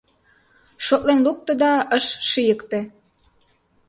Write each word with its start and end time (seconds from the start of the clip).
Шотлен 0.85 1.19
лукто 1.25 1.51
да 1.61 1.71
ыш 1.97 2.05
шийыкте. 2.29 2.79